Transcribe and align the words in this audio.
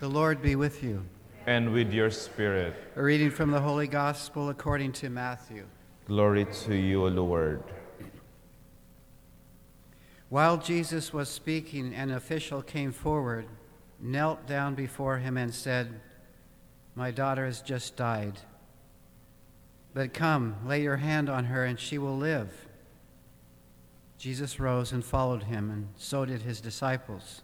The 0.00 0.08
Lord 0.08 0.40
be 0.40 0.54
with 0.54 0.84
you. 0.84 1.04
And 1.46 1.72
with 1.72 1.92
your 1.92 2.12
spirit. 2.12 2.76
A 2.94 3.02
reading 3.02 3.32
from 3.32 3.50
the 3.50 3.60
Holy 3.60 3.88
Gospel 3.88 4.48
according 4.48 4.92
to 4.92 5.10
Matthew. 5.10 5.66
Glory 6.06 6.44
to 6.44 6.76
you, 6.76 7.04
O 7.04 7.08
Lord. 7.08 7.64
While 10.28 10.56
Jesus 10.58 11.12
was 11.12 11.28
speaking, 11.28 11.92
an 11.94 12.12
official 12.12 12.62
came 12.62 12.92
forward, 12.92 13.46
knelt 13.98 14.46
down 14.46 14.76
before 14.76 15.18
him, 15.18 15.36
and 15.36 15.52
said, 15.52 16.00
My 16.94 17.10
daughter 17.10 17.44
has 17.46 17.60
just 17.60 17.96
died. 17.96 18.38
But 19.94 20.14
come, 20.14 20.56
lay 20.64 20.82
your 20.82 20.98
hand 20.98 21.28
on 21.28 21.46
her, 21.46 21.64
and 21.64 21.80
she 21.80 21.98
will 21.98 22.16
live. 22.16 22.68
Jesus 24.16 24.60
rose 24.60 24.92
and 24.92 25.04
followed 25.04 25.44
him, 25.44 25.70
and 25.72 25.88
so 25.96 26.24
did 26.24 26.42
his 26.42 26.60
disciples. 26.60 27.42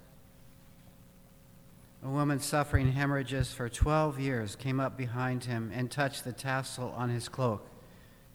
A 2.04 2.08
woman 2.08 2.38
suffering 2.38 2.92
hemorrhages 2.92 3.54
for 3.54 3.70
12 3.70 4.20
years 4.20 4.56
came 4.56 4.78
up 4.78 4.94
behind 4.94 5.44
him 5.44 5.72
and 5.74 5.90
touched 5.90 6.24
the 6.24 6.34
tassel 6.34 6.92
on 6.94 7.08
his 7.08 7.30
cloak. 7.30 7.66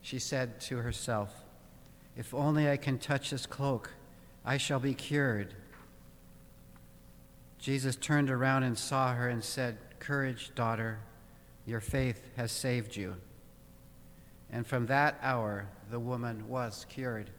She 0.02 0.18
said 0.18 0.60
to 0.62 0.78
herself, 0.78 1.32
If 2.16 2.34
only 2.34 2.68
I 2.68 2.76
can 2.76 2.98
touch 2.98 3.30
this 3.30 3.46
cloak, 3.46 3.90
I 4.44 4.56
shall 4.56 4.80
be 4.80 4.92
cured. 4.92 5.54
Jesus 7.60 7.94
turned 7.94 8.28
around 8.28 8.64
and 8.64 8.76
saw 8.76 9.14
her 9.14 9.28
and 9.28 9.44
said, 9.44 9.78
Courage, 10.00 10.50
daughter, 10.56 10.98
your 11.64 11.80
faith 11.80 12.26
has 12.36 12.50
saved 12.50 12.96
you. 12.96 13.14
And 14.50 14.66
from 14.66 14.86
that 14.86 15.16
hour, 15.22 15.68
the 15.92 16.00
woman 16.00 16.48
was 16.48 16.86
cured. 16.88 17.30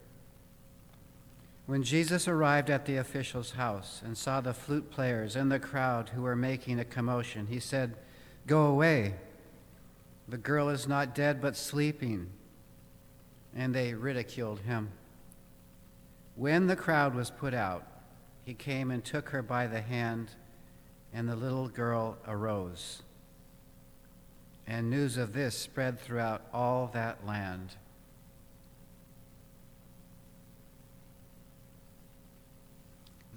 When 1.66 1.84
Jesus 1.84 2.28
arrived 2.28 2.70
at 2.70 2.86
the 2.86 2.98
official's 2.98 3.52
house 3.52 4.02
and 4.04 4.18
saw 4.18 4.42
the 4.42 4.54
flute 4.54 4.90
players 4.90 5.36
and 5.36 5.52
the 5.52 5.60
crowd 5.60 6.10
who 6.10 6.24
were 6.24 6.36
making 6.36 6.80
a 6.80 6.86
commotion, 6.86 7.48
he 7.48 7.60
said, 7.60 7.96
Go 8.48 8.66
away. 8.66 9.16
The 10.28 10.38
girl 10.38 10.70
is 10.70 10.88
not 10.88 11.16
dead, 11.16 11.42
but 11.42 11.56
sleeping. 11.56 12.30
And 13.56 13.76
they 13.76 13.94
ridiculed 13.94 14.62
him. 14.62 14.90
When 16.36 16.68
the 16.68 16.76
crowd 16.76 17.14
was 17.14 17.30
put 17.30 17.54
out, 17.54 17.86
he 18.44 18.54
came 18.54 18.90
and 18.90 19.04
took 19.04 19.30
her 19.30 19.44
by 19.44 19.68
the 19.68 19.82
hand, 19.82 20.32
and 21.14 21.30
the 21.30 21.36
little 21.36 21.68
girl 21.68 22.18
arose. 22.28 23.04
And 24.66 24.90
news 24.90 25.18
of 25.18 25.34
this 25.34 25.58
spread 25.58 26.00
throughout 26.00 26.42
all 26.54 26.90
that 26.94 27.26
land. 27.26 27.76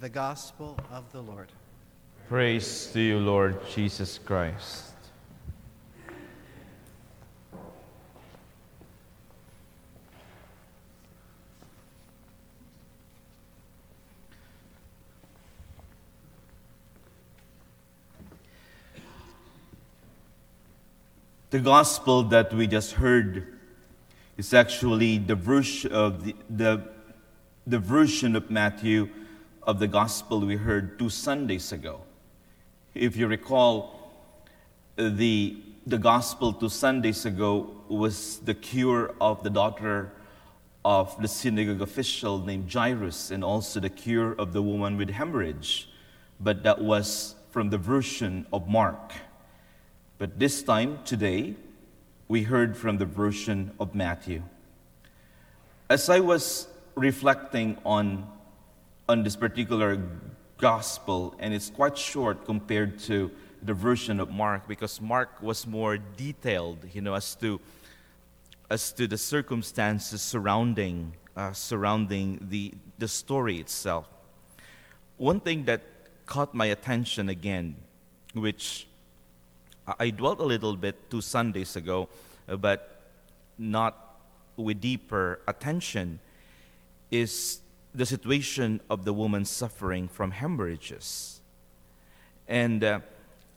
The 0.05 0.09
Gospel 0.09 0.77
of 0.91 1.11
the 1.11 1.19
Lord. 1.19 1.47
Praise 2.29 2.91
to 2.93 2.99
you, 3.01 3.17
Lord 3.17 3.59
Jesus 3.71 4.19
Christ. 4.19 4.91
The 21.49 21.59
gospel 21.59 22.21
that 22.25 22.53
we 22.53 22.67
just 22.67 22.91
heard 22.91 23.57
is 24.37 24.53
actually 24.53 25.17
the 25.17 25.33
version 25.33 25.91
of 25.91 26.25
the, 26.25 26.35
the, 26.47 26.89
the 27.65 27.79
version 27.79 28.35
of 28.35 28.51
Matthew 28.51 29.09
of 29.65 29.79
the 29.79 29.87
gospel 29.87 30.41
we 30.41 30.55
heard 30.55 30.99
two 30.99 31.09
Sundays 31.09 31.71
ago. 31.71 32.01
If 32.93 33.15
you 33.15 33.27
recall, 33.27 34.13
the, 34.95 35.57
the 35.87 35.97
gospel 35.97 36.53
two 36.53 36.69
Sundays 36.69 37.25
ago 37.25 37.71
was 37.89 38.39
the 38.39 38.53
cure 38.53 39.13
of 39.19 39.43
the 39.43 39.49
daughter 39.49 40.11
of 40.85 41.19
the 41.19 41.27
synagogue 41.27 41.81
official 41.81 42.39
named 42.39 42.71
Jairus 42.71 43.31
and 43.31 43.43
also 43.43 43.79
the 43.79 43.89
cure 43.89 44.33
of 44.33 44.53
the 44.53 44.61
woman 44.61 44.97
with 44.97 45.09
hemorrhage. 45.09 45.89
But 46.39 46.61
that 46.63 46.79
was 46.79 47.35
from 47.49 47.71
the 47.71 47.77
version 47.79 48.45
of 48.53 48.67
Mark. 48.67 49.13
But 50.19 50.37
this 50.37 50.61
time, 50.61 50.99
today, 51.05 51.55
we 52.27 52.43
heard 52.43 52.77
from 52.77 52.99
the 52.99 53.05
version 53.05 53.71
of 53.79 53.95
Matthew. 53.95 54.43
As 55.89 56.09
I 56.09 56.19
was 56.19 56.67
reflecting 56.95 57.77
on 57.83 58.27
on 59.07 59.23
this 59.23 59.35
particular 59.35 60.01
gospel, 60.57 61.35
and 61.39 61.53
it's 61.53 61.69
quite 61.69 61.97
short 61.97 62.45
compared 62.45 62.99
to 62.99 63.31
the 63.61 63.73
version 63.73 64.19
of 64.19 64.29
Mark 64.29 64.67
because 64.67 65.01
Mark 65.01 65.41
was 65.41 65.67
more 65.67 65.97
detailed, 65.97 66.77
you 66.93 67.01
know, 67.01 67.13
as 67.13 67.35
to 67.35 67.59
as 68.69 68.91
to 68.93 69.07
the 69.07 69.17
circumstances 69.17 70.21
surrounding 70.21 71.13
uh, 71.35 71.51
surrounding 71.53 72.39
the 72.49 72.73
the 72.97 73.07
story 73.07 73.59
itself. 73.59 74.07
One 75.17 75.39
thing 75.39 75.65
that 75.65 75.81
caught 76.25 76.53
my 76.53 76.67
attention 76.67 77.29
again, 77.29 77.75
which 78.33 78.87
I 79.99 80.09
dwelt 80.09 80.39
a 80.39 80.43
little 80.43 80.75
bit 80.75 81.09
two 81.11 81.21
Sundays 81.21 81.75
ago, 81.75 82.09
but 82.47 83.11
not 83.57 84.19
with 84.57 84.81
deeper 84.81 85.39
attention, 85.47 86.19
is 87.11 87.59
the 87.95 88.05
situation 88.05 88.81
of 88.89 89.05
the 89.05 89.13
woman 89.13 89.45
suffering 89.45 90.07
from 90.07 90.31
hemorrhages. 90.31 91.39
And 92.47 92.83
uh, 92.83 92.99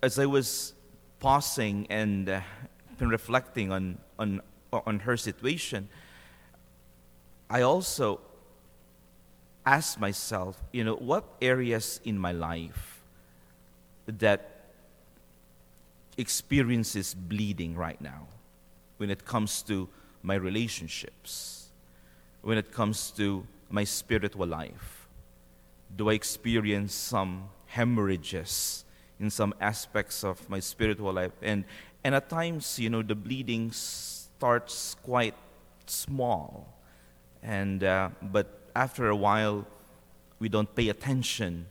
as 0.00 0.18
I 0.18 0.26
was 0.26 0.74
pausing 1.18 1.86
and 1.90 2.28
uh, 2.28 2.40
reflecting 3.00 3.72
on, 3.72 3.98
on, 4.18 4.40
on 4.72 5.00
her 5.00 5.16
situation, 5.16 5.88
I 7.50 7.62
also 7.62 8.20
asked 9.66 9.98
myself, 9.98 10.62
you 10.72 10.84
know, 10.84 10.94
what 10.94 11.24
areas 11.42 12.00
in 12.04 12.18
my 12.18 12.32
life 12.32 13.02
that 14.06 14.70
experiences 16.16 17.12
bleeding 17.12 17.74
right 17.74 18.00
now 18.00 18.28
when 18.98 19.10
it 19.10 19.24
comes 19.24 19.62
to 19.62 19.88
my 20.22 20.34
relationships, 20.34 21.68
when 22.42 22.56
it 22.56 22.72
comes 22.72 23.10
to 23.12 23.46
my 23.70 23.84
spiritual 23.84 24.46
life? 24.46 25.08
Do 25.94 26.10
I 26.10 26.14
experience 26.14 26.94
some 26.94 27.48
hemorrhages 27.66 28.84
in 29.20 29.30
some 29.30 29.54
aspects 29.60 30.24
of 30.24 30.48
my 30.48 30.60
spiritual 30.60 31.12
life? 31.12 31.32
And, 31.42 31.64
and 32.04 32.14
at 32.14 32.28
times, 32.28 32.78
you 32.78 32.90
know, 32.90 33.02
the 33.02 33.14
bleeding 33.14 33.72
starts 33.72 34.96
quite 35.02 35.34
small. 35.86 36.72
And, 37.42 37.84
uh, 37.84 38.10
but 38.22 38.70
after 38.74 39.08
a 39.08 39.16
while, 39.16 39.66
we 40.38 40.48
don't 40.48 40.72
pay 40.74 40.88
attention 40.88 41.66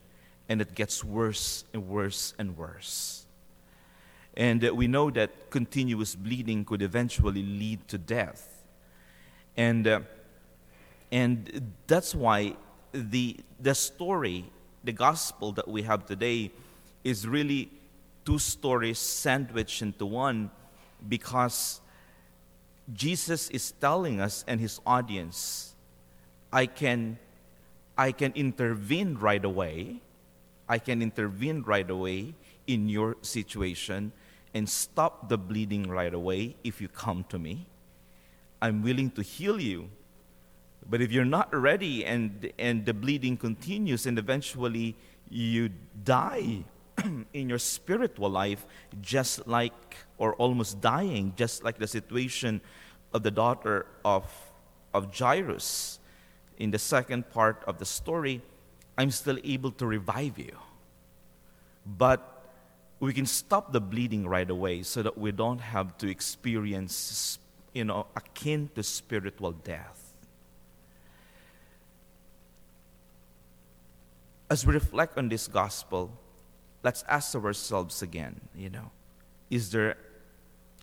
and 0.50 0.62
it 0.62 0.76
gets 0.76 1.04
worse 1.04 1.66
and 1.74 1.88
worse 1.88 2.34
and 2.38 2.58
worse. 2.58 3.26
And 4.36 4.64
uh, 4.64 4.74
we 4.74 4.88
know 4.88 5.10
that 5.12 5.50
continuous 5.50 6.16
bleeding 6.16 6.64
could 6.64 6.82
eventually 6.82 7.44
lead 7.44 7.88
to 7.88 7.98
death. 7.98 8.64
And 9.56 9.88
uh, 9.88 10.02
and 11.12 11.74
that's 11.88 12.14
why 12.14 12.56
the, 12.92 13.38
the 13.60 13.76
story, 13.76 14.46
the 14.84 14.92
gospel 14.92 15.52
that 15.54 15.68
we 15.68 15.84
have 15.84 16.06
today, 16.06 16.52
is 17.04 17.28
really 17.28 17.72
two 18.26 18.40
stories 18.40 19.00
sandwiched 19.00 19.82
into 19.82 20.06
one 20.06 20.52
because 21.08 21.80
Jesus 22.94 23.50
is 23.50 23.72
telling 23.72 24.20
us 24.20 24.44
and 24.48 24.60
his 24.60 24.80
audience, 24.86 25.76
I 26.52 26.66
can, 26.66 27.18
I 27.98 28.12
can 28.12 28.34
intervene 28.36 29.16
right 29.16 29.44
away. 29.44 30.02
I 30.70 30.80
can 30.80 31.02
intervene 31.02 31.62
right 31.62 31.90
away 31.90 32.34
in 32.66 32.90
your 32.90 33.16
situation 33.22 34.12
and 34.54 34.68
stop 34.68 35.30
the 35.30 35.38
bleeding 35.38 35.90
right 35.90 36.14
away 36.14 36.56
if 36.64 36.82
you 36.82 36.90
come 36.90 37.24
to 37.30 37.40
me. 37.40 37.66
I'm 38.62 38.82
willing 38.82 39.12
to 39.12 39.22
heal 39.22 39.62
you 39.62 39.90
but 40.90 41.02
if 41.02 41.12
you're 41.12 41.26
not 41.26 41.54
ready 41.54 42.06
and, 42.06 42.52
and 42.58 42.86
the 42.86 42.94
bleeding 42.94 43.38
continues 43.38 44.06
and 44.06 44.18
eventually 44.18 44.96
you 45.30 45.70
die 46.04 46.64
in 47.34 47.50
your 47.50 47.60
spiritual 47.60 48.30
life, 48.30 48.66
just 49.02 49.48
like, 49.48 49.98
or 50.18 50.34
almost 50.36 50.82
dying, 50.82 51.34
just 51.36 51.64
like 51.64 51.78
the 51.78 51.88
situation 51.88 52.62
of 53.14 53.24
the 53.24 53.32
daughter 53.32 53.86
of, 54.06 54.26
of 54.94 55.18
Jairus 55.18 56.00
in 56.58 56.72
the 56.72 56.80
second 56.80 57.30
part 57.30 57.64
of 57.68 57.78
the 57.78 57.86
story, 57.86 58.42
I'm 58.98 59.12
still 59.12 59.38
able 59.44 59.72
to 59.72 59.86
revive 59.86 60.40
you. 60.40 60.58
But 61.86 62.34
we 63.00 63.14
can 63.14 63.26
stop 63.26 63.72
the 63.72 63.80
bleeding 63.80 64.28
right 64.28 64.50
away 64.50 64.84
so 64.84 65.04
that 65.04 65.18
we 65.18 65.32
don't 65.32 65.60
have 65.60 65.98
to 66.00 66.10
experience, 66.10 67.38
you 67.74 67.86
know, 67.86 68.08
akin 68.16 68.70
to 68.76 68.84
spiritual 68.84 69.52
death. 69.52 70.07
As 74.50 74.66
we 74.66 74.74
reflect 74.74 75.18
on 75.18 75.30
this 75.30 75.48
gospel, 75.48 76.12
let's 76.84 77.04
ask 77.08 77.36
ourselves 77.36 78.02
again, 78.02 78.40
you 78.56 78.70
know, 78.70 78.92
is 79.50 79.72
there 79.72 79.98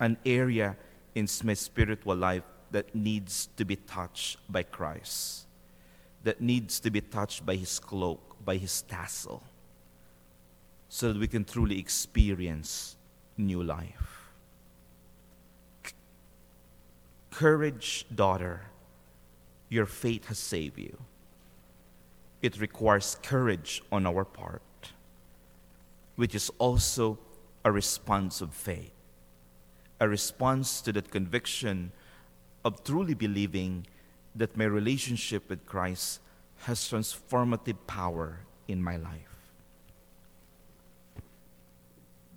an 0.00 0.16
area 0.26 0.76
in 1.14 1.28
my 1.44 1.54
spiritual 1.54 2.16
life 2.16 2.42
that 2.72 2.94
needs 2.94 3.48
to 3.56 3.64
be 3.64 3.76
touched 3.76 4.38
by 4.50 4.62
Christ? 4.62 5.46
That 6.24 6.40
needs 6.40 6.80
to 6.80 6.90
be 6.90 7.00
touched 7.00 7.44
by 7.44 7.56
his 7.56 7.78
cloak, 7.78 8.36
by 8.44 8.56
his 8.56 8.82
tassel, 8.82 9.42
so 10.88 11.12
that 11.12 11.18
we 11.18 11.28
can 11.28 11.44
truly 11.44 11.78
experience 11.78 12.96
new 13.36 13.62
life. 13.62 14.30
Courage, 17.30 18.06
daughter, 18.14 18.62
your 19.68 19.86
faith 19.86 20.26
has 20.26 20.38
saved 20.38 20.78
you. 20.78 20.96
It 22.44 22.60
requires 22.60 23.16
courage 23.22 23.82
on 23.90 24.06
our 24.06 24.22
part, 24.22 24.92
which 26.16 26.34
is 26.34 26.50
also 26.58 27.18
a 27.64 27.72
response 27.72 28.42
of 28.42 28.52
faith, 28.52 28.92
a 29.98 30.06
response 30.06 30.82
to 30.82 30.92
that 30.92 31.10
conviction 31.10 31.90
of 32.62 32.84
truly 32.84 33.14
believing 33.14 33.86
that 34.34 34.58
my 34.58 34.66
relationship 34.66 35.48
with 35.48 35.64
Christ 35.64 36.20
has 36.66 36.80
transformative 36.80 37.78
power 37.86 38.40
in 38.68 38.82
my 38.82 38.98
life. 38.98 39.33